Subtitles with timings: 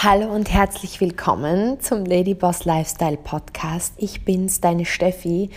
[0.00, 3.94] Hallo und herzlich willkommen zum Lady Boss Lifestyle Podcast.
[3.96, 5.50] Ich bin's, deine Steffi,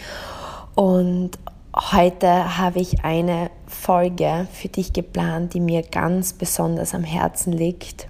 [0.74, 1.38] und
[1.76, 8.08] heute habe ich eine Folge für dich geplant, die mir ganz besonders am Herzen liegt.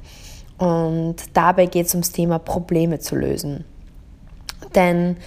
[0.57, 3.65] Und dabei geht es ums Thema Probleme zu lösen.
[4.73, 5.17] Denn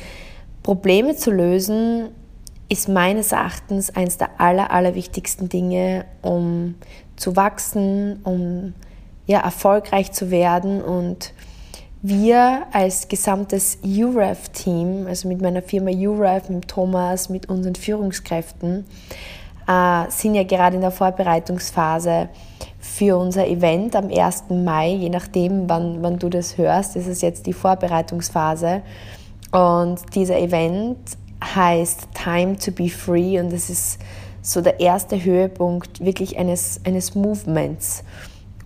[0.62, 2.12] Probleme zu lösen
[2.70, 6.76] ist meines Erachtens eines der aller, allerwichtigsten Dinge, um
[7.16, 8.72] zu wachsen, um
[9.26, 10.82] ja, erfolgreich zu werden.
[10.82, 11.32] Und
[12.02, 18.84] wir als gesamtes UREF-Team, also mit meiner Firma UREF, mit Thomas, mit unseren Führungskräften,
[19.66, 22.28] äh, sind ja gerade in der Vorbereitungsphase
[22.78, 24.50] für unser Event am 1.
[24.50, 28.82] Mai, je nachdem, wann, wann du das hörst, ist es jetzt die Vorbereitungsphase.
[29.52, 30.98] Und dieser Event
[31.42, 33.98] heißt Time to be Free und das ist
[34.42, 38.04] so der erste Höhepunkt wirklich eines, eines Movements.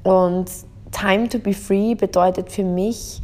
[0.08, 0.50] Und
[0.90, 3.20] Time to be Free bedeutet für mich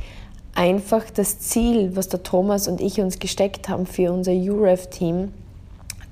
[0.55, 5.33] einfach das Ziel, was der Thomas und ich uns gesteckt haben für unser UREF-Team,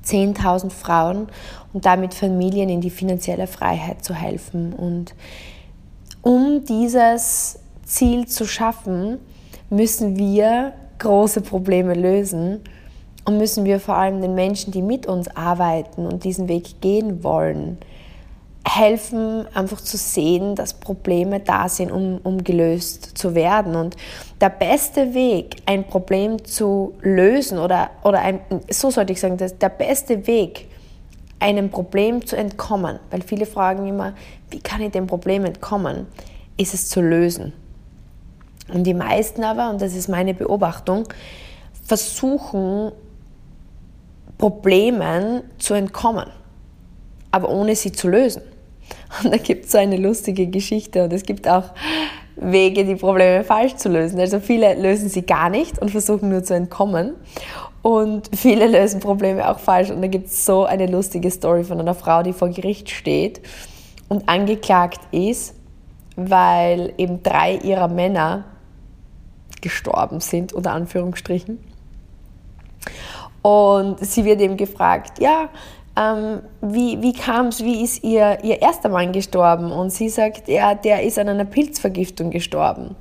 [0.03, 1.29] 10.000 Frauen
[1.75, 4.73] und damit Familien in die finanzielle Freiheit zu helfen.
[4.73, 5.15] Und
[6.23, 9.19] um dieses Ziel zu schaffen,
[9.69, 12.61] müssen wir große Probleme lösen
[13.27, 17.23] und müssen wir vor allem den Menschen, die mit uns arbeiten und diesen Weg gehen
[17.23, 17.77] wollen,
[18.65, 23.75] helfen, einfach zu sehen, dass Probleme da sind, um, um gelöst zu werden.
[23.75, 23.97] Und
[24.41, 28.41] der beste Weg, ein Problem zu lösen, oder, oder ein,
[28.71, 30.69] so sollte ich sagen, der beste Weg,
[31.41, 34.15] einem Problem zu entkommen, weil viele fragen immer,
[34.51, 36.07] wie kann ich dem Problem entkommen,
[36.57, 37.53] ist es zu lösen.
[38.73, 41.09] Und die meisten aber, und das ist meine Beobachtung,
[41.85, 42.93] versuchen,
[44.39, 46.27] Problemen zu entkommen,
[47.33, 48.43] aber ohne sie zu lösen.
[49.23, 51.71] Und da gibt es so eine lustige Geschichte und es gibt auch
[52.37, 54.19] Wege, die Probleme falsch zu lösen.
[54.19, 57.15] Also viele lösen sie gar nicht und versuchen nur zu entkommen.
[57.83, 59.91] Und viele lösen Probleme auch falsch.
[59.91, 63.43] Und da gibt es so eine lustige Story von einer Frau, die vor Gericht steht
[64.09, 65.55] und angeklagt ist,
[66.17, 68.45] weil eben drei ihrer Männer
[69.61, 71.59] gestorben sind, unter Anführungsstrichen.
[73.43, 75.49] Und sie wird eben gefragt, ja,
[75.97, 79.71] ähm, wie, wie kam es, wie ist ihr, ihr erster Mann gestorben?
[79.71, 82.97] Und sie sagt, ja, der ist an einer Pilzvergiftung gestorben.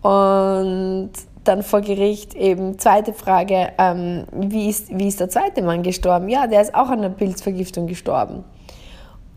[0.00, 1.10] Und
[1.44, 6.28] dann vor Gericht eben zweite Frage, ähm, wie, ist, wie ist der zweite Mann gestorben?
[6.28, 8.44] Ja, der ist auch an einer Pilzvergiftung gestorben.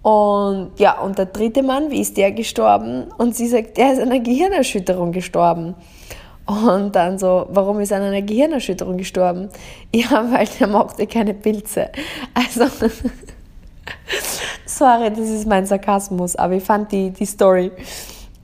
[0.01, 3.07] Und ja, und der dritte Mann, wie ist der gestorben?
[3.17, 5.75] Und sie sagt, der ist an einer Gehirnerschütterung gestorben.
[6.47, 9.49] Und dann so, warum ist er an einer Gehirnerschütterung gestorben?
[9.93, 11.89] Ja, weil er mochte keine Pilze.
[12.33, 12.65] Also,
[14.65, 17.71] sorry, das ist mein Sarkasmus, aber ich fand die, die Story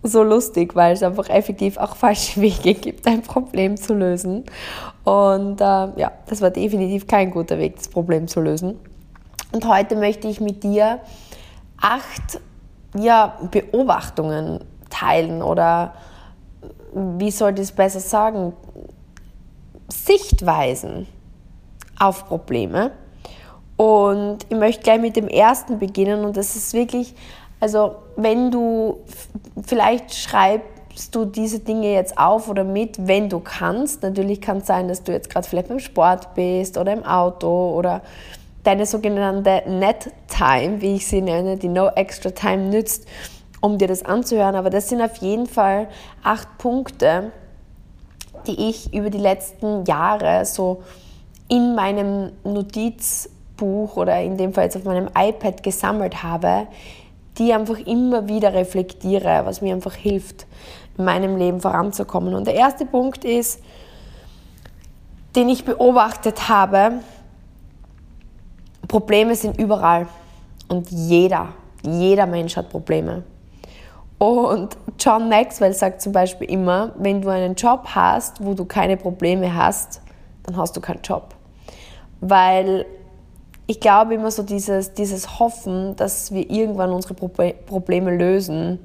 [0.04, 4.44] so lustig, weil es einfach effektiv auch falsche Wege gibt, ein Problem zu lösen.
[5.06, 8.78] Und äh, ja, das war definitiv kein guter Weg, das Problem zu lösen.
[9.54, 11.00] Und heute möchte ich mit dir
[11.80, 12.42] acht
[12.98, 14.60] ja, Beobachtungen
[14.90, 15.94] teilen oder
[16.94, 18.54] wie soll ich es besser sagen,
[19.90, 21.08] Sichtweisen
[22.00, 22.92] auf Probleme.
[23.78, 27.16] Und ich möchte gleich mit dem ersten beginnen und das ist wirklich,
[27.60, 29.00] also wenn du,
[29.66, 34.04] vielleicht schreibst du diese Dinge jetzt auf oder mit, wenn du kannst.
[34.04, 37.74] Natürlich kann es sein, dass du jetzt gerade vielleicht beim Sport bist oder im Auto
[37.76, 38.02] oder
[38.64, 43.06] deine sogenannte Net Time, wie ich sie nenne, die No Extra Time nützt,
[43.64, 44.56] um dir das anzuhören.
[44.56, 45.88] Aber das sind auf jeden Fall
[46.22, 47.32] acht Punkte,
[48.46, 50.84] die ich über die letzten Jahre so
[51.48, 56.68] in meinem Notizbuch oder in dem Fall jetzt auf meinem iPad gesammelt habe,
[57.38, 60.46] die einfach immer wieder reflektiere, was mir einfach hilft,
[60.98, 62.34] in meinem Leben voranzukommen.
[62.34, 63.62] Und der erste Punkt ist,
[65.38, 67.00] den ich beobachtet habe,
[68.90, 70.08] Probleme sind überall
[70.68, 73.24] und jeder, jeder Mensch hat Probleme.
[74.24, 78.96] Und John Maxwell sagt zum Beispiel immer, wenn du einen Job hast, wo du keine
[78.96, 80.00] Probleme hast,
[80.44, 81.36] dann hast du keinen Job.
[82.22, 82.86] Weil
[83.68, 88.80] ich glaube immer so dieses, dieses Hoffen, dass wir irgendwann unsere Probleme lösen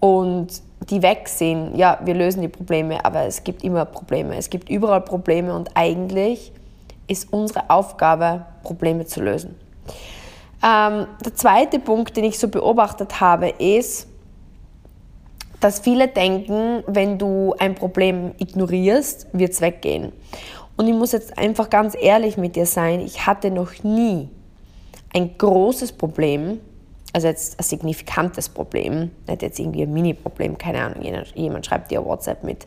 [0.00, 0.48] und
[0.90, 1.74] die weg sind.
[1.74, 4.36] Ja, wir lösen die Probleme, aber es gibt immer Probleme.
[4.36, 6.52] Es gibt überall Probleme und eigentlich
[7.06, 9.58] ist unsere Aufgabe, Probleme zu lösen.
[10.62, 14.08] Ähm, der zweite Punkt, den ich so beobachtet habe, ist,
[15.60, 20.12] dass viele denken, wenn du ein Problem ignorierst, wird es weggehen.
[20.76, 24.28] Und ich muss jetzt einfach ganz ehrlich mit dir sein, ich hatte noch nie
[25.14, 26.60] ein großes Problem
[27.14, 31.02] Also jetzt ein signifikantes Problem, nicht jetzt irgendwie ein Mini-Problem, keine Ahnung,
[31.34, 32.66] jemand schreibt dir WhatsApp mit,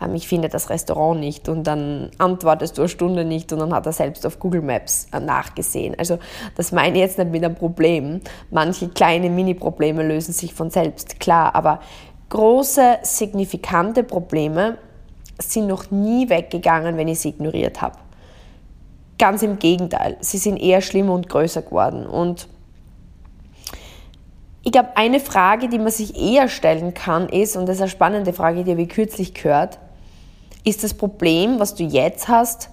[0.00, 3.74] ähm, ich finde das Restaurant nicht und dann antwortest du eine Stunde nicht und dann
[3.74, 5.96] hat er selbst auf Google Maps äh, nachgesehen.
[5.98, 6.20] Also
[6.56, 8.20] das meine ich jetzt nicht mit einem Problem.
[8.50, 11.80] Manche kleine Mini-Probleme lösen sich von selbst, klar, aber
[12.30, 14.78] große, signifikante Probleme
[15.38, 17.98] sind noch nie weggegangen, wenn ich sie ignoriert habe.
[19.18, 22.48] Ganz im Gegenteil, sie sind eher schlimmer und größer geworden und
[24.62, 27.90] ich glaube, eine Frage, die man sich eher stellen kann, ist, und das ist eine
[27.90, 29.78] spannende Frage, die habe ich kürzlich gehört,
[30.64, 32.68] ist das Problem, was du jetzt hast,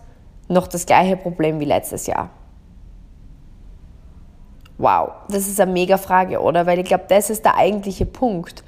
[0.50, 2.30] noch das gleiche Problem wie letztes Jahr?
[4.78, 6.66] Wow, das ist eine mega Frage, oder?
[6.66, 8.64] Weil ich glaube, das ist der eigentliche Punkt.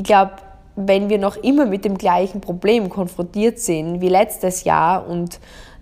[0.00, 0.32] Ich glaube,
[0.76, 5.38] wenn wir noch immer mit dem gleichen Problem konfrontiert sind wie letztes Jahr und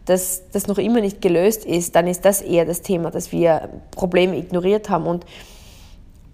[0.07, 3.69] das, das noch immer nicht gelöst ist, dann ist das eher das Thema, dass wir
[3.93, 5.07] Probleme ignoriert haben.
[5.07, 5.25] Und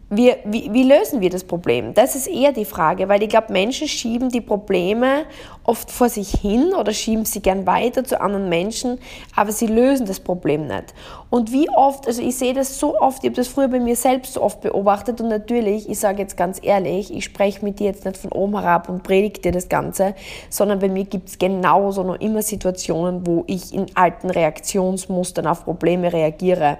[0.08, 1.92] wir, wie, wie, lösen wir das Problem?
[1.92, 5.24] Das ist eher die Frage, weil ich glaube, Menschen schieben die Probleme
[5.64, 8.98] oft vor sich hin oder schieben sie gern weiter zu anderen Menschen,
[9.34, 10.94] aber sie lösen das Problem nicht.
[11.30, 13.96] Und wie oft, also ich sehe das so oft, ich habe das früher bei mir
[13.96, 17.86] selbst so oft beobachtet und natürlich, ich sage jetzt ganz ehrlich, ich spreche mit dir
[17.86, 20.14] jetzt nicht von oben herab und predige dir das Ganze,
[20.50, 25.64] sondern bei mir gibt es genauso noch immer Situationen, wo ich in alten Reaktionsmustern auf
[25.64, 26.78] Probleme reagiere.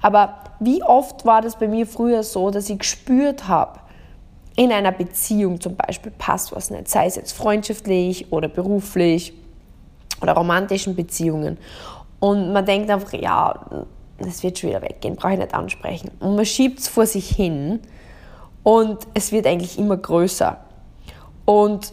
[0.00, 3.78] Aber wie oft war das bei mir früher so, dass ich gespürt habe,
[4.56, 9.32] in einer Beziehung zum Beispiel passt was nicht, sei es jetzt freundschaftlich oder beruflich
[10.20, 11.58] oder romantischen Beziehungen.
[12.20, 13.86] Und man denkt einfach, ja,
[14.18, 16.10] das wird schon wieder weggehen, brauche ich nicht ansprechen.
[16.20, 17.80] Und man schiebt es vor sich hin
[18.62, 20.58] und es wird eigentlich immer größer.
[21.44, 21.92] Und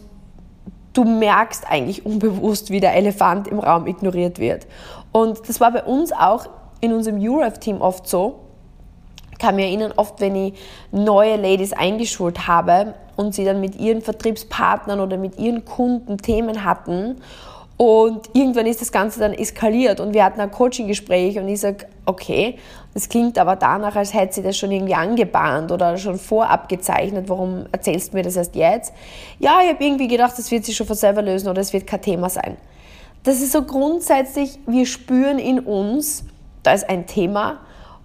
[0.92, 4.66] du merkst eigentlich unbewusst, wie der Elefant im Raum ignoriert wird.
[5.12, 6.46] Und das war bei uns auch
[6.80, 8.40] in unserem URF-Team oft so,
[9.40, 10.54] kann mich erinnern, oft wenn ich
[10.92, 16.64] neue Ladies eingeschult habe und sie dann mit ihren Vertriebspartnern oder mit ihren Kunden Themen
[16.64, 17.16] hatten
[17.80, 21.86] und irgendwann ist das Ganze dann eskaliert und wir hatten ein Coaching-Gespräch und ich sage,
[22.04, 22.58] okay,
[22.92, 27.30] das klingt aber danach, als hätte sie das schon irgendwie angebahnt oder schon vorab gezeichnet,
[27.30, 28.92] warum erzählst du mir das erst jetzt?
[29.38, 31.86] Ja, ich habe irgendwie gedacht, das wird sich schon von selber lösen oder es wird
[31.86, 32.58] kein Thema sein.
[33.22, 36.24] Das ist so grundsätzlich, wir spüren in uns,
[36.62, 37.60] da ist ein Thema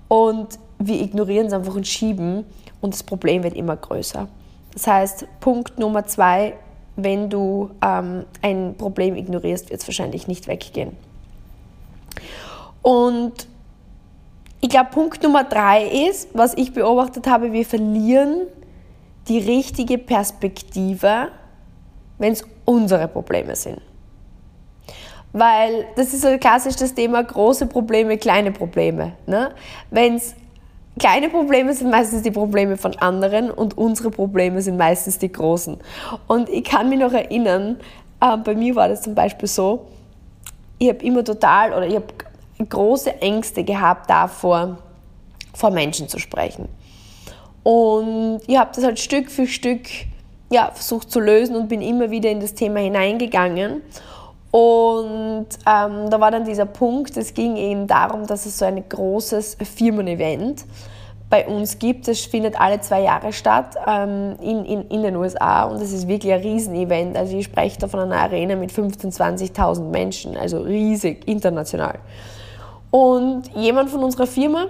[0.07, 2.45] und wir ignorieren es einfach und schieben
[2.81, 4.27] und das Problem wird immer größer.
[4.73, 6.55] Das heißt, Punkt Nummer zwei,
[6.95, 10.95] wenn du ähm, ein Problem ignorierst, wird es wahrscheinlich nicht weggehen.
[12.81, 13.47] Und
[14.61, 18.47] ich glaube, Punkt Nummer drei ist, was ich beobachtet habe, wir verlieren
[19.27, 21.29] die richtige Perspektive,
[22.17, 23.81] wenn es unsere Probleme sind.
[25.33, 29.13] Weil das ist so klassisch das Thema große Probleme, kleine Probleme.
[29.25, 29.53] Ne?
[29.89, 30.35] Wenn es
[30.99, 35.77] kleine Probleme sind meistens die Probleme von anderen und unsere Probleme sind meistens die großen.
[36.27, 37.77] Und ich kann mich noch erinnern,
[38.21, 39.87] äh, bei mir war das zum Beispiel so,
[40.77, 42.07] ich habe immer total oder ich habe
[42.67, 44.77] große Ängste gehabt davor,
[45.53, 46.67] vor Menschen zu sprechen.
[47.63, 49.87] Und ich habe das halt Stück für Stück
[50.51, 53.81] ja, versucht zu lösen und bin immer wieder in das Thema hineingegangen.
[54.55, 58.87] Und ähm, da war dann dieser Punkt, es ging eben darum, dass es so ein
[58.87, 60.63] großes Firmen-Event
[61.29, 62.07] bei uns gibt.
[62.07, 66.07] Es findet alle zwei Jahre statt ähm, in, in, in den USA und es ist
[66.07, 67.17] wirklich ein Riesenevent.
[67.17, 71.99] Also ich spreche da von einer Arena mit 15.000, 20.000 Menschen, also riesig, international.
[72.91, 74.67] Und jemand von unserer Firma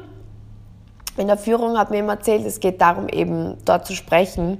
[1.17, 4.59] in der Führung hat mir immer erzählt, es geht darum, eben dort zu sprechen.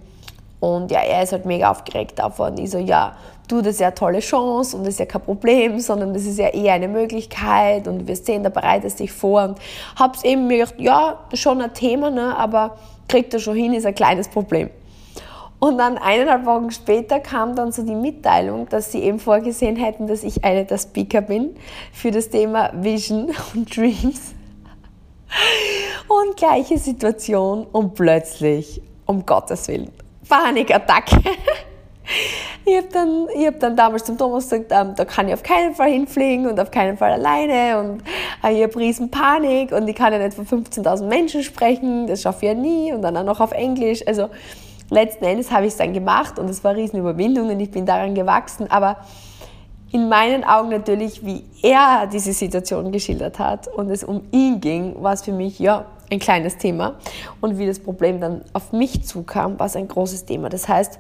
[0.66, 2.58] Und ja, er ist halt mega aufgeregt davon.
[2.58, 3.16] Ich so, ja,
[3.48, 6.24] du, das ist ja eine tolle Chance und das ist ja kein Problem, sondern das
[6.24, 9.60] ist ja eher eine Möglichkeit und wir sehen, da bereitest dich vor und
[9.96, 13.86] hab's eben mir gedacht, ja, schon ein Thema, ne, aber kriegt er schon hin, ist
[13.86, 14.72] ein kleines Problem.
[15.60, 20.08] Und dann eineinhalb Wochen später kam dann so die Mitteilung, dass sie eben vorgesehen hätten,
[20.08, 21.56] dass ich eine der Speaker bin
[21.94, 24.34] für das Thema Vision und Dreams.
[26.08, 29.92] Und gleiche Situation und plötzlich, um Gottes Willen,
[30.28, 31.18] Panikattacke.
[32.68, 35.76] Ich habe dann, hab dann damals zum Thomas gesagt, ähm, da kann ich auf keinen
[35.76, 38.02] Fall hinfliegen und auf keinen Fall alleine und
[38.44, 42.24] äh, ich habe riesen Panik und ich kann ja nicht von 15.000 Menschen sprechen, das
[42.24, 44.02] schaffe ich ja nie und dann auch noch auf Englisch.
[44.08, 44.30] Also
[44.90, 47.70] letzten Endes habe ich es dann gemacht und es war eine riesen Überwindung und ich
[47.70, 48.98] bin daran gewachsen, aber
[49.92, 54.96] in meinen Augen natürlich, wie er diese Situation geschildert hat und es um ihn ging,
[55.04, 56.96] war es für mich, ja, ein kleines Thema.
[57.42, 60.50] Und wie das Problem dann auf mich zukam, war es ein großes Thema.
[60.50, 61.00] Das heißt,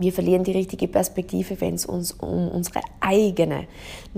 [0.00, 3.66] Wir verlieren die richtige Perspektive, wenn es uns um unsere eigenen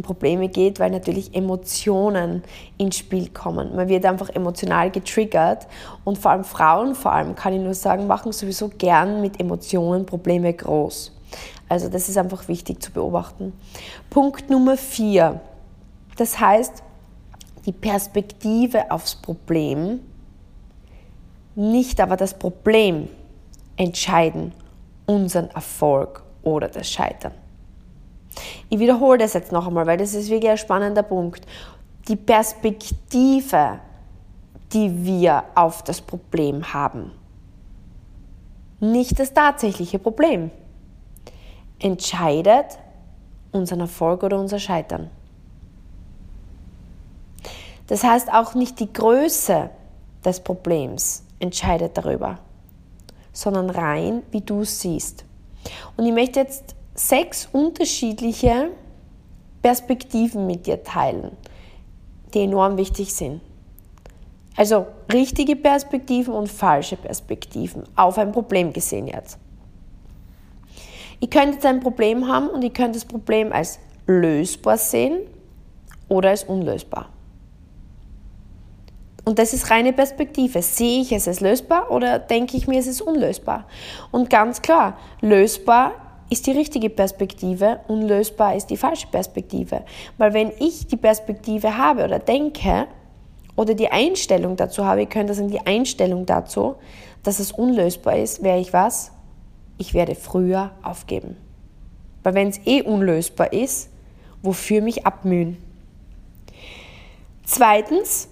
[0.00, 2.44] Probleme geht, weil natürlich Emotionen
[2.78, 3.74] ins Spiel kommen.
[3.74, 5.66] Man wird einfach emotional getriggert
[6.04, 10.06] und vor allem Frauen, vor allem kann ich nur sagen, machen sowieso gern mit Emotionen
[10.06, 11.10] Probleme groß.
[11.68, 13.52] Also das ist einfach wichtig zu beobachten.
[14.08, 15.40] Punkt Nummer vier.
[16.16, 16.84] Das heißt,
[17.66, 20.00] die Perspektive aufs Problem,
[21.54, 23.08] nicht aber das Problem
[23.76, 24.52] entscheiden
[25.06, 27.32] unseren Erfolg oder das Scheitern.
[28.70, 31.46] Ich wiederhole das jetzt noch einmal, weil das ist wirklich ein spannender Punkt.
[32.08, 33.78] Die Perspektive,
[34.72, 37.12] die wir auf das Problem haben,
[38.80, 40.50] nicht das tatsächliche Problem,
[41.78, 42.78] entscheidet
[43.52, 45.10] unseren Erfolg oder unser Scheitern.
[47.92, 49.68] Das heißt, auch nicht die Größe
[50.24, 52.38] des Problems entscheidet darüber,
[53.34, 55.26] sondern rein, wie du es siehst.
[55.98, 58.70] Und ich möchte jetzt sechs unterschiedliche
[59.60, 61.36] Perspektiven mit dir teilen,
[62.32, 63.42] die enorm wichtig sind.
[64.56, 69.36] Also richtige Perspektiven und falsche Perspektiven auf ein Problem gesehen jetzt.
[71.20, 75.18] Ich könnte jetzt ein Problem haben und ich könnte das Problem als lösbar sehen
[76.08, 77.11] oder als unlösbar.
[79.24, 80.62] Und das ist reine Perspektive.
[80.62, 83.66] Sehe ich es als lösbar oder denke ich mir, es ist unlösbar?
[84.10, 85.92] Und ganz klar, lösbar
[86.28, 89.84] ist die richtige Perspektive, unlösbar ist die falsche Perspektive.
[90.18, 92.86] Weil wenn ich die Perspektive habe oder denke
[93.54, 96.76] oder die Einstellung dazu habe, ich könnte sagen, die Einstellung dazu,
[97.22, 99.12] dass es unlösbar ist, wäre ich was?
[99.78, 101.36] Ich werde früher aufgeben.
[102.22, 103.90] Weil wenn es eh unlösbar ist,
[104.42, 105.58] wofür mich abmühen?
[107.44, 108.28] Zweitens,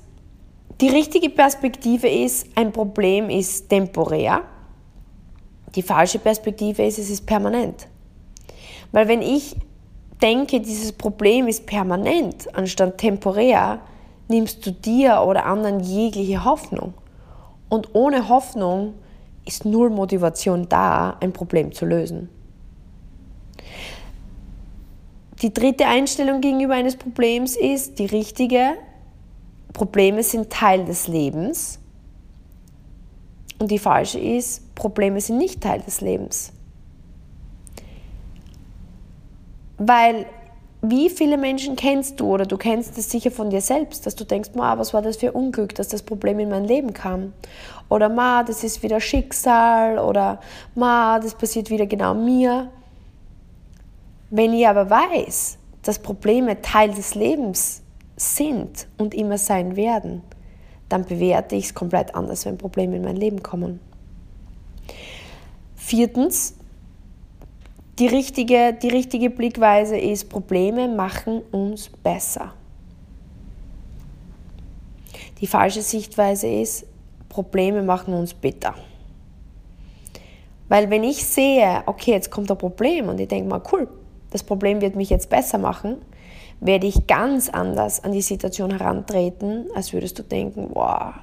[0.81, 4.43] die richtige Perspektive ist, ein Problem ist temporär.
[5.75, 7.87] Die falsche Perspektive ist, es ist permanent.
[8.93, 9.57] Weil wenn ich
[10.23, 13.81] denke, dieses Problem ist permanent anstatt temporär,
[14.29, 16.95] nimmst du dir oder anderen jegliche Hoffnung.
[17.69, 18.95] Und ohne Hoffnung
[19.45, 22.29] ist null Motivation da, ein Problem zu lösen.
[25.43, 28.75] Die dritte Einstellung gegenüber eines Problems ist die richtige,
[29.73, 31.79] Probleme sind Teil des Lebens.
[33.59, 36.53] Und die falsche ist, Probleme sind nicht Teil des Lebens.
[39.77, 40.27] Weil
[40.83, 44.25] wie viele Menschen kennst du oder du kennst es sicher von dir selbst, dass du
[44.25, 47.35] denkst, ma, was war das für Unglück, dass das Problem in mein Leben kam?
[47.91, 50.41] Oder ma, das ist wieder Schicksal oder
[50.75, 52.71] ma, das passiert wieder genau mir.
[54.31, 57.83] Wenn ich aber weiß, dass Probleme Teil des Lebens
[58.21, 60.23] sind und immer sein werden,
[60.91, 63.81] dann bewerte ich es komplett anders, wenn Probleme in mein Leben kommen.
[65.75, 66.55] Viertens,
[67.99, 72.53] die richtige, die richtige Blickweise ist, Probleme machen uns besser.
[75.41, 76.85] Die falsche Sichtweise ist,
[77.31, 78.75] Probleme machen uns bitter.
[80.69, 83.89] Weil wenn ich sehe, okay, jetzt kommt ein Problem und ich denke mal, cool,
[84.31, 85.97] das Problem wird mich jetzt besser machen,
[86.61, 91.15] werde ich ganz anders an die Situation herantreten, als würdest du denken, wow,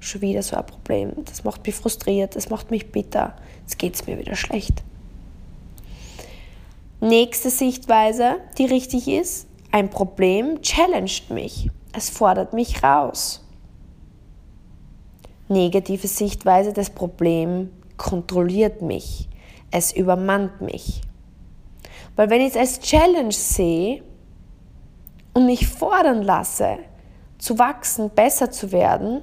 [0.00, 3.94] schon wieder so ein Problem, das macht mich frustriert, das macht mich bitter, jetzt geht
[3.94, 4.82] es mir wieder schlecht.
[7.00, 13.44] Nächste Sichtweise, die richtig ist, ein Problem challenged mich, es fordert mich raus.
[15.48, 19.28] Negative Sichtweise, das Problem kontrolliert mich,
[19.70, 21.02] es übermannt mich.
[22.16, 24.02] Weil wenn ich es als Challenge sehe,
[25.34, 26.78] und mich fordern lasse,
[27.38, 29.22] zu wachsen, besser zu werden,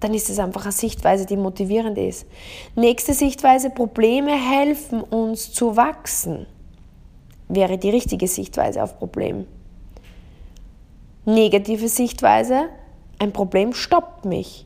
[0.00, 2.26] dann ist es einfach eine Sichtweise, die motivierend ist.
[2.74, 6.46] Nächste Sichtweise, Probleme helfen uns zu wachsen,
[7.48, 9.46] wäre die richtige Sichtweise auf Problem.
[11.24, 12.68] Negative Sichtweise,
[13.18, 14.64] ein Problem stoppt mich.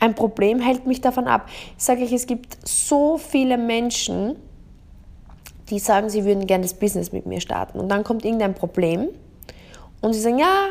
[0.00, 1.48] Ein Problem hält mich davon ab.
[1.76, 4.36] Ich sage euch, es gibt so viele Menschen,
[5.70, 7.78] die sagen, sie würden gerne das Business mit mir starten.
[7.78, 9.10] Und dann kommt irgendein Problem
[10.02, 10.68] und sie sagen, ja,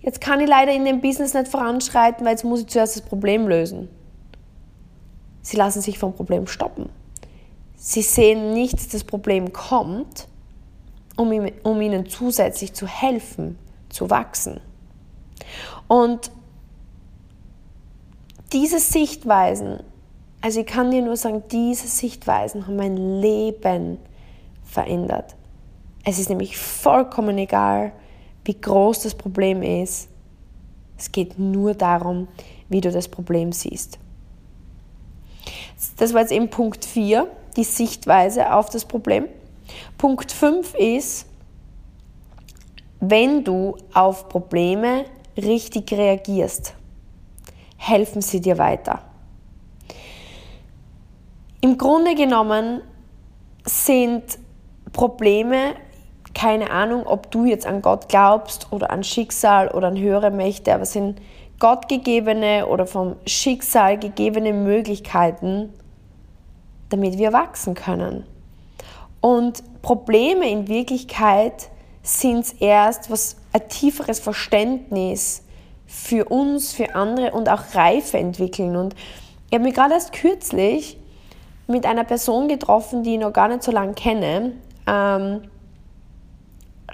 [0.00, 3.02] jetzt kann ich leider in dem Business nicht voranschreiten, weil jetzt muss ich zuerst das
[3.02, 3.88] Problem lösen.
[5.40, 6.90] Sie lassen sich vom Problem stoppen.
[7.76, 10.26] Sie sehen nicht, dass das Problem kommt,
[11.16, 11.30] um,
[11.62, 13.58] um ihnen zusätzlich zu helfen,
[13.88, 14.60] zu wachsen.
[15.86, 16.30] Und
[18.52, 19.80] diese Sichtweisen,
[20.40, 23.98] also ich kann dir nur sagen, diese Sichtweisen haben mein Leben
[24.64, 25.36] verändert.
[26.04, 27.92] Es ist nämlich vollkommen egal,
[28.46, 30.08] wie groß das Problem ist.
[30.96, 32.28] Es geht nur darum,
[32.68, 33.98] wie du das Problem siehst.
[35.98, 37.26] Das war jetzt eben Punkt 4,
[37.56, 39.26] die Sichtweise auf das Problem.
[39.98, 41.26] Punkt 5 ist,
[43.00, 45.04] wenn du auf Probleme
[45.36, 46.74] richtig reagierst,
[47.76, 49.02] helfen sie dir weiter.
[51.60, 52.80] Im Grunde genommen
[53.64, 54.38] sind
[54.92, 55.74] Probleme,
[56.36, 60.74] keine Ahnung, ob du jetzt an Gott glaubst oder an Schicksal oder an höhere Mächte,
[60.74, 61.18] aber sind
[61.58, 65.72] gottgegebene oder vom Schicksal gegebene Möglichkeiten,
[66.90, 68.24] damit wir wachsen können.
[69.22, 71.70] Und Probleme in Wirklichkeit
[72.02, 75.42] sind erst was ein tieferes Verständnis
[75.86, 78.76] für uns, für andere und auch Reife entwickeln.
[78.76, 78.94] Und
[79.48, 80.98] ich habe mich gerade erst kürzlich
[81.66, 84.52] mit einer Person getroffen, die ich noch gar nicht so lange kenne.
[84.86, 85.40] Ähm,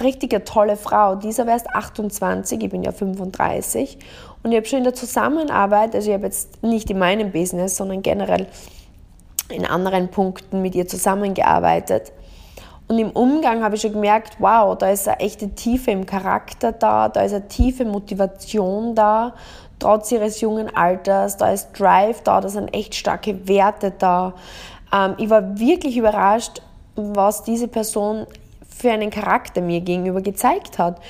[0.00, 1.16] richtige tolle Frau.
[1.16, 3.98] Dieser wäre erst 28, ich bin ja 35.
[4.42, 7.76] Und ich habe schon in der Zusammenarbeit, also ich habe jetzt nicht in meinem Business,
[7.76, 8.46] sondern generell
[9.48, 12.12] in anderen Punkten mit ihr zusammengearbeitet.
[12.88, 16.72] Und im Umgang habe ich schon gemerkt, wow, da ist eine echte Tiefe im Charakter
[16.72, 19.34] da, da ist eine tiefe Motivation da,
[19.78, 24.34] trotz ihres jungen Alters, da ist Drive da, da sind echt starke Werte da.
[24.92, 26.60] Ähm, ich war wirklich überrascht,
[26.96, 28.26] was diese Person
[28.74, 31.00] für einen Charakter mir gegenüber gezeigt hat.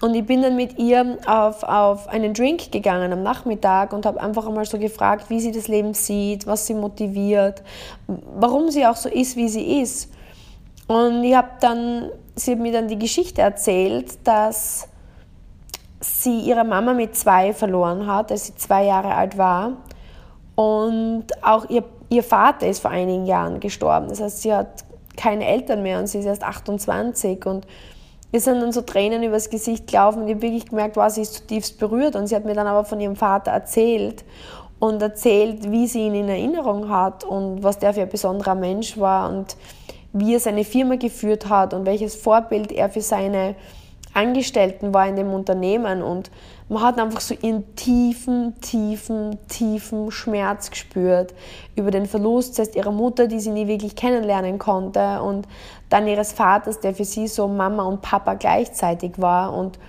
[0.00, 4.20] Und ich bin dann mit ihr auf, auf einen Drink gegangen am Nachmittag und habe
[4.20, 7.62] einfach einmal so gefragt, wie sie das Leben sieht, was sie motiviert,
[8.06, 10.10] warum sie auch so ist, wie sie ist.
[10.86, 14.88] Und ich habe dann, sie hat mir dann die Geschichte erzählt, dass
[16.00, 19.72] sie ihre Mama mit zwei verloren hat, als sie zwei Jahre alt war.
[20.54, 24.08] Und auch ihr, ihr Vater ist vor einigen Jahren gestorben.
[24.08, 24.84] Das heißt, sie hat
[25.16, 27.44] keine Eltern mehr und sie ist erst 28.
[27.46, 27.66] Und
[28.30, 31.22] wir sind dann so Tränen übers Gesicht gelaufen und ich habe wirklich gemerkt, wow, sie
[31.22, 32.16] ist zutiefst berührt.
[32.16, 34.24] Und sie hat mir dann aber von ihrem Vater erzählt
[34.78, 38.98] und erzählt, wie sie ihn in Erinnerung hat und was der für ein besonderer Mensch
[38.98, 39.56] war und
[40.12, 43.54] wie er seine Firma geführt hat und welches Vorbild er für seine
[44.14, 46.02] Angestellten war in dem Unternehmen.
[46.02, 46.30] Und
[46.70, 51.34] man hat einfach so ihren tiefen, tiefen, tiefen Schmerz gespürt
[51.74, 55.48] über den Verlust zuerst ihrer Mutter, die sie nie wirklich kennenlernen konnte, und
[55.88, 59.52] dann ihres Vaters, der für sie so Mama und Papa gleichzeitig war.
[59.52, 59.80] Und,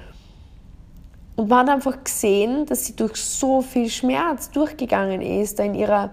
[1.36, 6.10] und man hat einfach gesehen, dass sie durch so viel Schmerz durchgegangen ist, in ihrer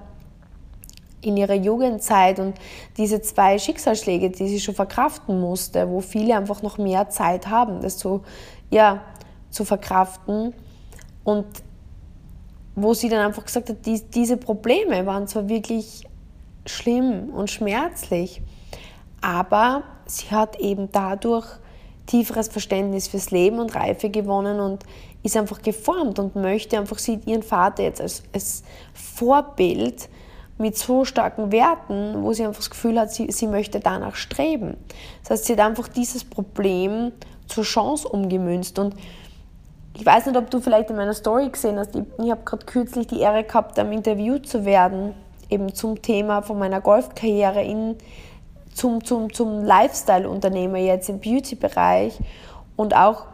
[1.20, 2.54] in ihrer Jugendzeit und
[2.96, 7.80] diese zwei Schicksalsschläge, die sie schon verkraften musste, wo viele einfach noch mehr Zeit haben,
[7.80, 8.22] das zu,
[8.70, 9.00] ja,
[9.50, 10.54] zu verkraften.
[11.24, 11.46] Und
[12.74, 16.04] wo sie dann einfach gesagt hat, die, diese Probleme waren zwar wirklich
[16.66, 18.42] schlimm und schmerzlich,
[19.20, 21.46] aber sie hat eben dadurch
[22.06, 24.84] tieferes Verständnis fürs Leben und Reife gewonnen und
[25.22, 28.62] ist einfach geformt und möchte einfach sieht ihren Vater jetzt als, als
[28.94, 30.08] Vorbild
[30.56, 34.76] mit so starken Werten, wo sie einfach das Gefühl hat, sie, sie möchte danach streben.
[35.22, 37.12] Das heißt, sie hat einfach dieses Problem
[37.46, 38.94] zur Chance umgemünzt und
[39.98, 42.64] ich weiß nicht, ob du vielleicht in meiner Story gesehen hast, ich, ich habe gerade
[42.64, 45.12] kürzlich die Ehre gehabt, am Interview zu werden,
[45.50, 47.96] eben zum Thema von meiner Golfkarriere in,
[48.72, 52.16] zum, zum, zum Lifestyle-Unternehmer jetzt im Beauty-Bereich.
[52.76, 53.26] Und auch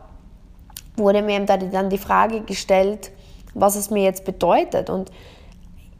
[0.97, 3.11] wurde mir dann die Frage gestellt,
[3.53, 4.89] was es mir jetzt bedeutet.
[4.89, 5.13] Und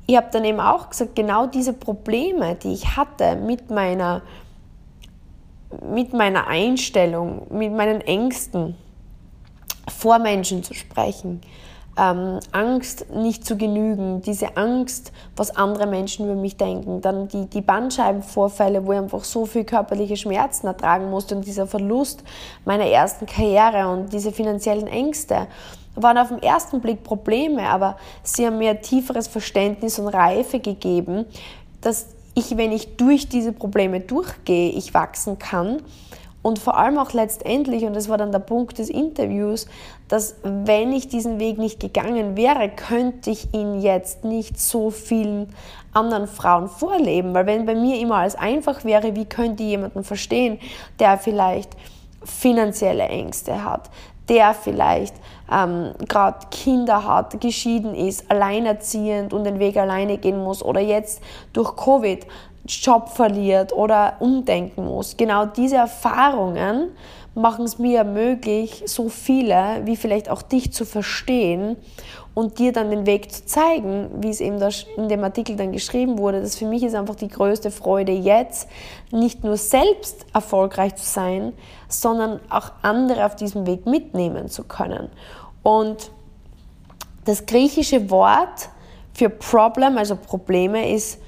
[0.07, 4.23] ich habe dann eben auch gesagt, genau diese Probleme, die ich hatte mit meiner,
[5.93, 8.77] mit meiner Einstellung, mit meinen Ängsten,
[9.89, 11.41] vor Menschen zu sprechen,
[11.97, 17.47] ähm, Angst nicht zu genügen, diese Angst, was andere Menschen über mich denken, dann die,
[17.47, 22.25] die Bandscheibenvorfälle, wo ich einfach so viel körperliche Schmerzen ertragen musste und dieser Verlust
[22.65, 25.47] meiner ersten Karriere und diese finanziellen Ängste
[25.95, 31.25] waren auf den ersten Blick Probleme, aber sie haben mir tieferes Verständnis und Reife gegeben,
[31.81, 35.81] dass ich, wenn ich durch diese Probleme durchgehe, ich wachsen kann
[36.45, 39.67] und vor allem auch letztendlich, und das war dann der Punkt des Interviews,
[40.09, 45.49] dass wenn ich diesen Weg nicht gegangen wäre, könnte ich ihn jetzt nicht so vielen
[45.95, 47.33] anderen Frauen vorleben.
[47.33, 50.61] Weil wenn bei mir immer alles einfach wäre, wie könnte ich jemanden verstehen,
[50.99, 51.71] der vielleicht
[52.23, 53.89] finanzielle Ängste hat,
[54.29, 55.15] der vielleicht
[55.51, 61.23] ähm, gerade Kinder hat, geschieden ist, alleinerziehend und den Weg alleine gehen muss oder jetzt
[61.55, 62.27] durch Covid
[62.67, 65.17] Job verliert oder umdenken muss.
[65.17, 66.93] Genau diese Erfahrungen
[67.35, 71.77] machen es mir möglich, so viele wie vielleicht auch dich zu verstehen
[72.33, 74.61] und dir dann den Weg zu zeigen, wie es eben
[74.97, 76.41] in dem Artikel dann geschrieben wurde.
[76.41, 78.69] Das für mich ist einfach die größte Freude jetzt,
[79.11, 81.53] nicht nur selbst erfolgreich zu sein,
[81.89, 85.11] sondern auch andere auf diesem Weg mitnehmen zu können.
[85.63, 86.11] Und
[87.25, 88.69] das griechische Wort
[89.13, 91.21] für Problem, also Probleme, ist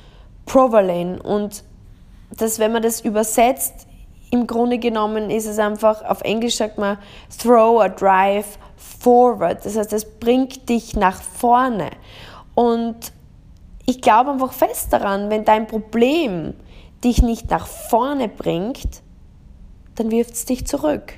[0.47, 1.23] Provolane.
[1.23, 1.65] Und
[2.37, 3.87] das, wenn man das übersetzt,
[4.31, 6.99] im Grunde genommen ist es einfach, auf Englisch sagt man,
[7.41, 9.65] throw a drive forward.
[9.65, 11.91] Das heißt, es bringt dich nach vorne.
[12.55, 13.13] Und
[13.85, 16.55] ich glaube einfach fest daran, wenn dein Problem
[17.05, 19.03] dich nicht nach vorne bringt,
[19.95, 21.15] dann wirft es dich zurück.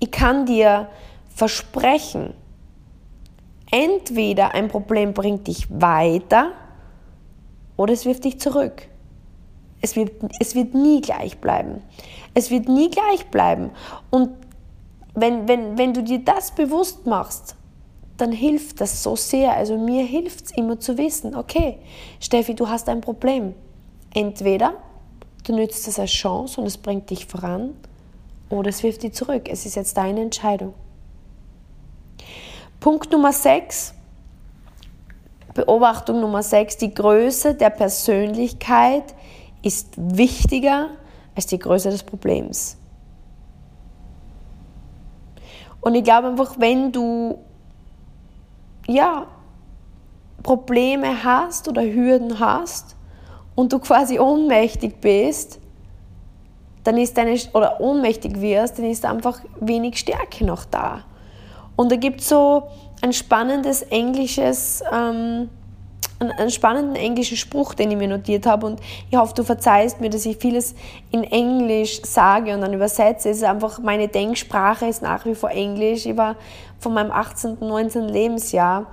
[0.00, 0.88] Ich kann dir
[1.34, 2.34] versprechen,
[3.70, 6.52] entweder ein Problem bringt dich weiter
[7.76, 8.88] oder es wirft dich zurück.
[9.80, 11.82] Es wird, es wird nie gleich bleiben.
[12.32, 13.70] Es wird nie gleich bleiben.
[14.10, 14.30] Und
[15.14, 17.56] wenn, wenn, wenn du dir das bewusst machst,
[18.16, 19.54] dann hilft das so sehr.
[19.54, 21.78] Also mir hilft es immer zu wissen, okay,
[22.20, 23.54] Steffi, du hast ein Problem.
[24.14, 24.74] Entweder
[25.44, 27.74] du nützt es als Chance und es bringt dich voran,
[28.50, 29.48] oder es wirft dich zurück.
[29.48, 30.74] Es ist jetzt deine Entscheidung.
[32.80, 33.93] Punkt Nummer 6,
[35.54, 39.14] Beobachtung Nummer 6, die Größe der Persönlichkeit
[39.62, 40.90] ist wichtiger
[41.34, 42.76] als die Größe des Problems.
[45.80, 47.38] Und ich glaube einfach, wenn du
[48.86, 49.26] ja,
[50.42, 52.96] Probleme hast oder Hürden hast
[53.54, 55.58] und du quasi ohnmächtig bist,
[56.84, 61.04] dann ist deine, oder ohnmächtig wirst, dann ist einfach wenig Stärke noch da.
[61.76, 62.64] Und da gibt es so
[63.04, 65.50] ein spannendes englisches, ähm,
[66.18, 68.64] einen, spannenden englischen Spruch, den ich mir notiert habe.
[68.64, 70.74] Und ich hoffe, du verzeihst mir, dass ich vieles
[71.10, 73.28] in Englisch sage und dann übersetze.
[73.28, 76.06] Es ist einfach, meine Denksprache ist nach wie vor Englisch.
[76.06, 76.36] Ich war
[76.78, 78.08] von meinem 18., 19.
[78.08, 78.86] Lebensjahr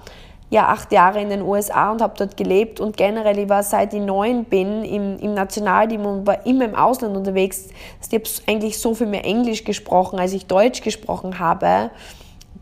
[0.50, 3.94] ja acht Jahre in den USA und habe dort gelebt und generell, ich war seit
[3.94, 7.70] ich neun bin im, im Nationalteam und war immer im Ausland unterwegs.
[8.02, 11.92] Ich habe eigentlich so viel mehr Englisch gesprochen, als ich Deutsch gesprochen habe,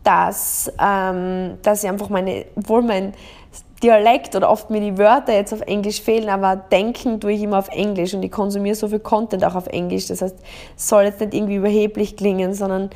[0.04, 3.12] dass, ähm, dass ich einfach meine, obwohl mein
[3.82, 7.58] Dialekt oder oft mir die Wörter jetzt auf Englisch fehlen, aber denken tue ich immer
[7.58, 10.06] auf Englisch und ich konsumiere so viel Content auch auf Englisch.
[10.06, 10.36] Das heißt,
[10.76, 12.90] es soll jetzt nicht irgendwie überheblich klingen, sondern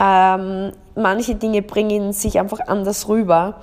[0.00, 3.60] ähm, manche Dinge bringen sich einfach anders rüber.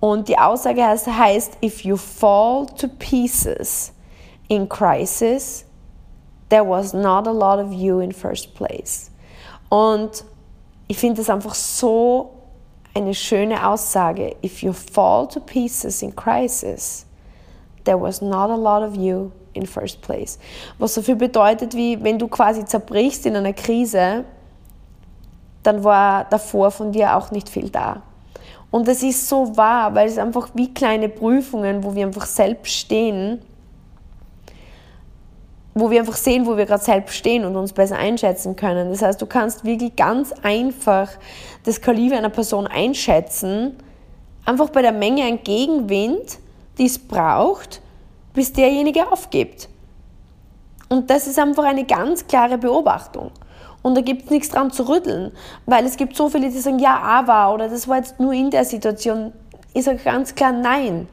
[0.00, 3.92] Und die Aussage heißt, heißt, if you fall to pieces
[4.48, 5.64] in crisis,
[6.48, 9.10] there was not a lot of you in first place.
[9.68, 10.24] Und
[10.88, 12.30] ich finde das einfach so
[12.94, 14.34] eine schöne Aussage.
[14.42, 17.06] If you fall to pieces in crisis,
[17.84, 20.38] there was not a lot of you in first place.
[20.78, 24.24] Was so viel bedeutet wie, wenn du quasi zerbrichst in einer Krise,
[25.62, 28.02] dann war davor von dir auch nicht viel da.
[28.70, 32.72] Und es ist so wahr, weil es einfach wie kleine Prüfungen, wo wir einfach selbst
[32.72, 33.40] stehen,
[35.78, 38.90] wo wir einfach sehen, wo wir gerade selbst stehen und uns besser einschätzen können.
[38.90, 41.10] Das heißt, du kannst wirklich ganz einfach
[41.64, 43.76] das Kaliber einer Person einschätzen,
[44.44, 46.38] einfach bei der Menge an Gegenwind,
[46.78, 47.80] die es braucht,
[48.34, 49.68] bis derjenige aufgibt.
[50.88, 53.30] Und das ist einfach eine ganz klare Beobachtung.
[53.82, 55.32] Und da gibt es nichts dran zu rütteln,
[55.66, 58.50] weil es gibt so viele, die sagen, ja, aber oder das war jetzt nur in
[58.50, 59.32] der Situation.
[59.74, 61.08] Ich sage ganz klar nein.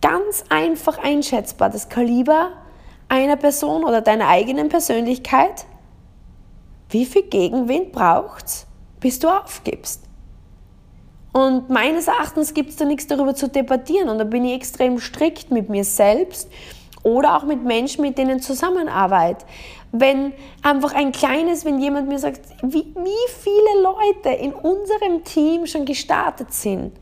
[0.00, 1.70] Ganz einfach einschätzbar.
[1.70, 2.50] Das Kaliber
[3.08, 5.64] einer Person oder deiner eigenen Persönlichkeit,
[6.90, 8.66] wie viel Gegenwind braucht es,
[9.00, 10.04] bis du aufgibst?
[11.32, 14.98] Und meines Erachtens gibt es da nichts darüber zu debattieren und da bin ich extrem
[14.98, 16.48] strikt mit mir selbst
[17.02, 19.44] oder auch mit Menschen, mit denen zusammenarbeite.
[19.92, 25.66] Wenn einfach ein kleines, wenn jemand mir sagt, wie, wie viele Leute in unserem Team
[25.66, 26.92] schon gestartet sind,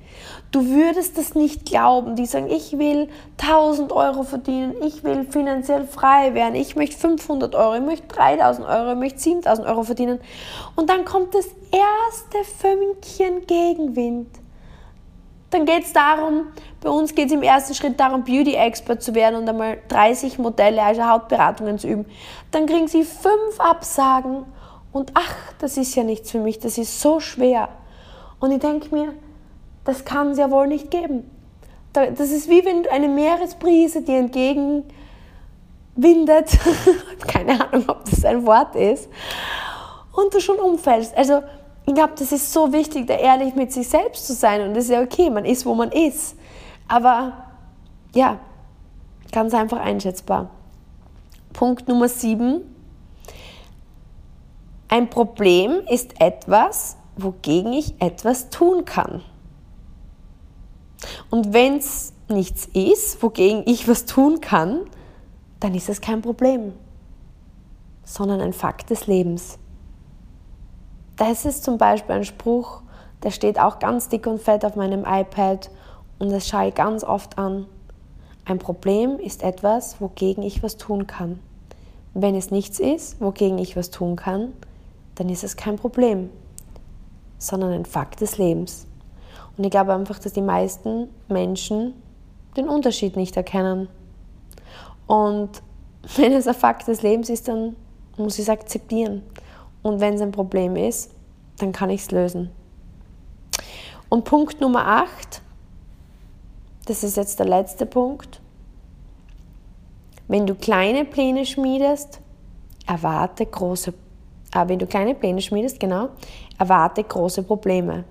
[0.53, 2.17] Du würdest das nicht glauben.
[2.17, 3.09] Die sagen, ich will
[3.41, 8.67] 1000 Euro verdienen, ich will finanziell frei werden, ich möchte 500 Euro, ich möchte 3000
[8.67, 10.21] Euro, ich möchte 7000 Euro verdienen.
[10.77, 14.29] Und dann kommt das erste Fünkchen Gegenwind.
[15.51, 16.49] Dann geht es darum,
[16.81, 20.83] bei uns geht es im ersten Schritt darum, Beauty-Expert zu werden und einmal 30 Modelle,
[20.83, 22.07] also Hautberatungen zu üben.
[22.51, 24.45] Dann kriegen sie fünf Absagen
[24.93, 27.69] und ach, das ist ja nichts für mich, das ist so schwer.
[28.41, 29.15] Und ich denke mir,
[29.87, 31.31] das kann es ja wohl nicht geben.
[31.93, 34.91] Das ist wie wenn eine Meeresbrise dir entgegenwindet.
[37.27, 39.09] Keine Ahnung, ob das ein Wort ist.
[40.13, 41.17] Und du schon umfällst.
[41.17, 41.43] Also,
[41.87, 44.61] ich glaube, das ist so wichtig, da ehrlich mit sich selbst zu sein.
[44.61, 46.37] Und das ist ja okay, man ist, wo man ist.
[46.89, 47.33] Aber
[48.15, 48.41] ja,
[49.33, 50.51] ganz einfach einschätzbar.
[51.53, 52.63] Punkt Nummer sieben.
[54.89, 59.23] Ein Problem ist etwas, wogegen ich etwas tun kann.
[61.31, 64.81] Und wenn es nichts ist, wogegen ich was tun kann,
[65.61, 66.73] dann ist es kein Problem,
[68.05, 69.59] sondern ein Fakt des Lebens.
[71.17, 72.83] Das ist zum Beispiel ein Spruch,
[73.23, 75.71] der steht auch ganz dick und fett auf meinem iPad
[76.19, 77.67] und das schaue ich ganz oft an.
[78.45, 81.41] Ein Problem ist etwas, wogegen ich was tun kann.
[82.15, 84.53] Wenn es nichts ist, wogegen ich was tun kann,
[85.17, 86.31] dann ist es kein Problem,
[87.39, 88.87] sondern ein Fakt des Lebens.
[89.57, 91.95] Und ich glaube einfach, dass die meisten Menschen
[92.57, 93.89] den Unterschied nicht erkennen.
[95.07, 95.63] Und
[96.17, 97.77] wenn es ein Fakt des Lebens ist, dann
[98.17, 99.23] muss ich es akzeptieren.
[99.83, 101.11] Und wenn es ein Problem ist,
[101.59, 102.51] dann kann ich es lösen.
[104.09, 105.43] Und Punkt Nummer 8,
[106.87, 108.41] das ist jetzt der letzte Punkt.
[110.29, 112.21] Wenn du kleine Pläne schmiedest,
[112.87, 113.93] erwarte große,
[114.55, 116.11] äh, wenn du kleine Pläne schmiedest, genau,
[116.59, 118.05] erwarte große Probleme.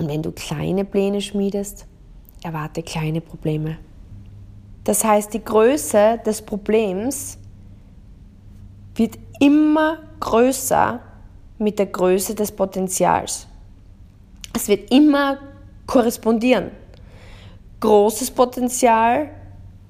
[0.00, 1.84] Und wenn du kleine Pläne schmiedest,
[2.42, 3.76] erwarte kleine Probleme.
[4.82, 7.36] Das heißt, die Größe des Problems
[8.94, 11.00] wird immer größer
[11.58, 13.46] mit der Größe des Potenzials.
[14.54, 15.36] Es wird immer
[15.86, 16.70] korrespondieren.
[17.80, 19.28] Großes Potenzial,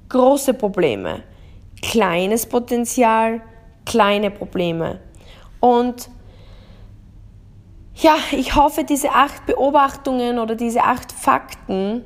[0.09, 1.23] große Probleme.
[1.81, 3.39] Kleines Potenzial,
[3.85, 4.99] kleine Probleme.
[5.61, 6.09] Und
[8.01, 12.03] ja, ich hoffe, diese acht Beobachtungen oder diese acht Fakten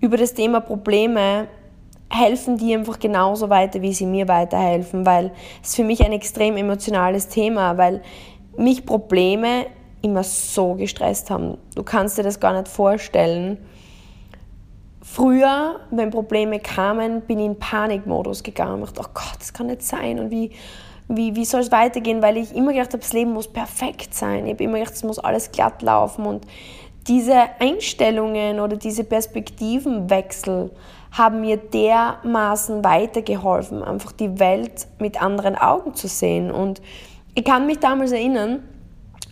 [0.00, 1.48] über das Thema Probleme
[2.10, 5.32] helfen dir einfach genauso weiter, wie sie mir weiterhelfen, weil
[5.62, 8.02] es für mich ein extrem emotionales Thema, weil
[8.56, 9.66] mich Probleme
[10.02, 11.58] immer so gestresst haben.
[11.74, 13.58] Du kannst dir das gar nicht vorstellen.
[15.02, 19.66] Früher, wenn Probleme kamen, bin ich in Panikmodus gegangen und dachte, oh Gott, das kann
[19.66, 20.50] nicht sein und wie,
[21.08, 24.46] wie, wie soll es weitergehen, weil ich immer gedacht habe, das Leben muss perfekt sein.
[24.46, 26.46] Ich habe immer gedacht, es muss alles glatt laufen und
[27.08, 30.70] diese Einstellungen oder diese Perspektivenwechsel
[31.10, 36.50] haben mir dermaßen weitergeholfen, einfach die Welt mit anderen Augen zu sehen.
[36.50, 36.82] Und
[37.34, 38.62] ich kann mich damals erinnern,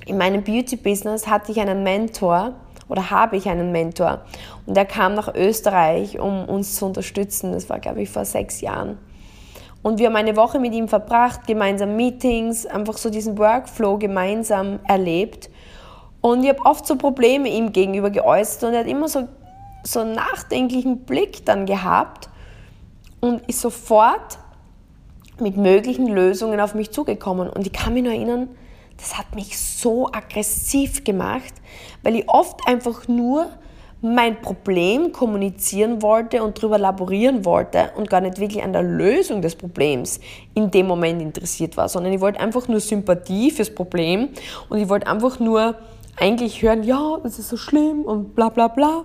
[0.07, 2.55] in meinem Beauty-Business hatte ich einen Mentor
[2.89, 4.23] oder habe ich einen Mentor
[4.65, 7.53] und der kam nach Österreich, um uns zu unterstützen.
[7.53, 8.99] Das war, glaube ich, vor sechs Jahren.
[9.87, 14.81] Und wir haben eine Woche mit ihm verbracht, gemeinsam Meetings, einfach so diesen Workflow gemeinsam
[14.83, 15.49] erlebt.
[16.21, 19.29] Und ich habe oft so Probleme ihm gegenüber geäußert und er hat immer so
[19.85, 22.29] so einen nachdenklichen Blick dann gehabt
[23.21, 24.39] und ist sofort
[25.39, 27.49] mit möglichen Lösungen auf mich zugekommen.
[27.49, 28.49] Und ich kann mich nur erinnern,
[28.97, 31.55] das hat mich so aggressiv gemacht,
[32.03, 33.51] weil ich oft einfach nur
[34.03, 39.41] mein Problem kommunizieren wollte und darüber laborieren wollte und gar nicht wirklich an der Lösung
[39.43, 40.21] des Problems
[40.55, 44.29] in dem Moment interessiert war, sondern ich wollte einfach nur Sympathie fürs Problem
[44.69, 45.77] und ich wollte einfach nur
[46.17, 49.05] eigentlich hören, ja, das ist so schlimm und bla bla bla.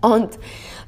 [0.00, 0.38] Und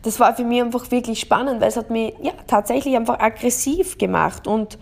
[0.02, 3.96] das war für mich einfach wirklich spannend, weil es hat mich ja, tatsächlich einfach aggressiv
[3.96, 4.46] gemacht.
[4.46, 4.78] Und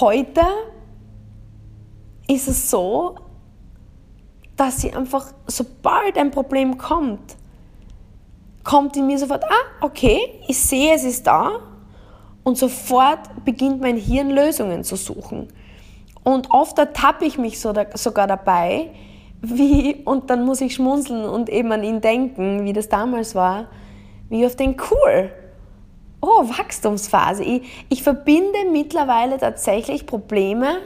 [0.00, 0.42] heute
[2.28, 3.16] ist es so,
[4.56, 7.36] dass sie einfach, sobald ein Problem kommt,
[8.64, 11.60] kommt in mir sofort, ah, okay, ich sehe, es ist da.
[12.42, 15.48] Und sofort beginnt mein Hirn Lösungen zu suchen.
[16.24, 18.90] Und oft ertappe ich mich sogar dabei,
[19.42, 23.68] wie, und dann muss ich schmunzeln und eben an ihn denken, wie das damals war,
[24.28, 25.30] wie auf den cool.
[26.20, 27.44] Oh, Wachstumsphase.
[27.44, 30.78] Ich, ich verbinde mittlerweile tatsächlich Probleme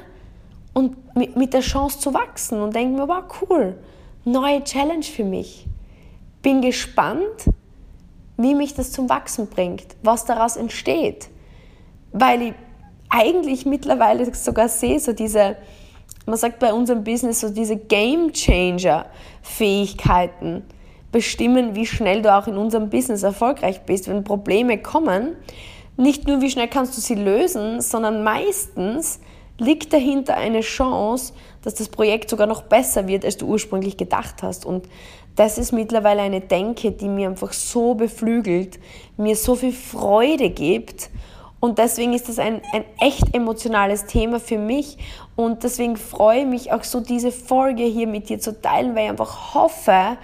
[0.74, 3.78] und mit, der Chance zu wachsen und denke mir, wow, cool,
[4.24, 5.66] neue Challenge für mich.
[6.42, 7.50] Bin gespannt,
[8.36, 11.28] wie mich das zum Wachsen bringt, was daraus entsteht.
[12.12, 12.54] Weil ich
[13.10, 15.56] eigentlich mittlerweile sogar sehe, so diese,
[16.26, 19.06] man sagt bei unserem Business so diese Game Changer
[19.42, 20.64] Fähigkeiten
[21.12, 24.08] bestimmen, wie schnell du auch in unserem Business erfolgreich bist.
[24.08, 25.36] Wenn Probleme kommen,
[25.96, 29.20] nicht nur wie schnell kannst du sie lösen, sondern meistens
[29.60, 34.42] liegt dahinter eine Chance, dass das Projekt sogar noch besser wird, als du ursprünglich gedacht
[34.42, 34.66] hast.
[34.66, 34.88] Und
[35.36, 38.80] das ist mittlerweile eine Denke, die mir einfach so beflügelt,
[39.16, 41.10] mir so viel Freude gibt
[41.60, 44.96] und deswegen ist das ein, ein echt emotionales Thema für mich.
[45.36, 49.04] Und deswegen freue ich mich auch so, diese Folge hier mit dir zu teilen, weil
[49.04, 50.16] ich einfach hoffe,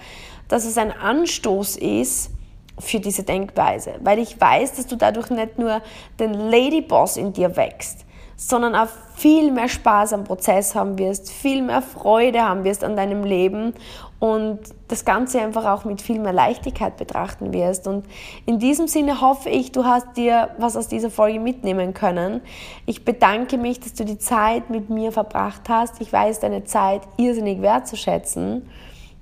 [0.49, 2.31] dass es ein Anstoß ist
[2.79, 3.97] für diese Denkweise.
[4.01, 5.83] Weil ich weiß, dass du dadurch nicht nur
[6.19, 11.63] den Ladyboss in dir wächst, sondern auch viel mehr Spaß am Prozess haben wirst, viel
[11.63, 13.73] mehr Freude haben wirst an deinem Leben
[14.19, 17.87] und das Ganze einfach auch mit viel mehr Leichtigkeit betrachten wirst.
[17.87, 18.05] Und
[18.45, 22.43] in diesem Sinne hoffe ich, du hast dir was aus dieser Folge mitnehmen können.
[22.85, 25.99] Ich bedanke mich, dass du die Zeit mit mir verbracht hast.
[26.03, 28.69] Ich weiß deine Zeit irrsinnig wertzuschätzen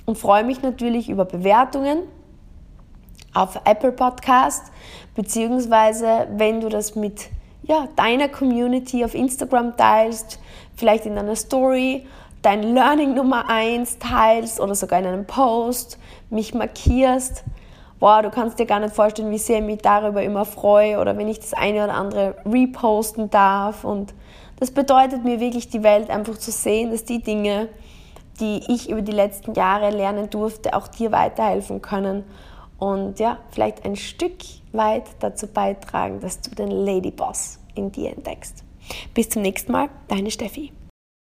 [0.07, 1.99] und freue mich natürlich über Bewertungen
[3.33, 4.73] auf Apple Podcast,
[5.15, 7.31] beziehungsweise wenn du das mit
[7.67, 10.39] ja, deiner Community auf Instagram teilst,
[10.77, 12.07] vielleicht in einer Story
[12.43, 15.99] dein Learning Nummer 1 teilst oder sogar in einem Post,
[16.29, 17.43] mich markierst,
[17.99, 21.17] boah, du kannst dir gar nicht vorstellen, wie sehr ich mich darüber immer freue oder
[21.17, 23.85] wenn ich das eine oder andere reposten darf.
[23.85, 24.13] Und
[24.61, 27.69] das bedeutet mir wirklich die Welt einfach zu sehen, dass die Dinge,
[28.41, 32.25] die ich über die letzten Jahre lernen durfte, auch dir weiterhelfen können
[32.79, 34.37] und ja, vielleicht ein Stück
[34.73, 38.65] weit dazu beitragen, dass du den Ladyboss in dir entdeckst.
[39.15, 40.73] Bis zum nächsten Mal, deine Steffi.